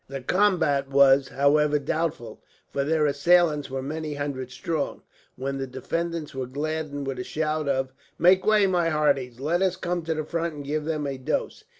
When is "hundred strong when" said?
4.15-5.59